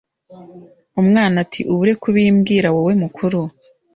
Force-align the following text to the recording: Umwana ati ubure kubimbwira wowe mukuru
Umwana 1.01 1.35
ati 1.43 1.59
ubure 1.71 1.93
kubimbwira 2.01 2.67
wowe 2.75 2.93
mukuru 3.03 3.39